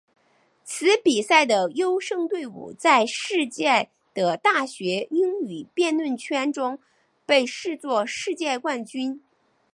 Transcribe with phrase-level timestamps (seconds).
[0.63, 6.79] 此比赛的优胜队伍在世界的大学英语辩论圈中
[7.23, 9.21] 被视作世界冠军。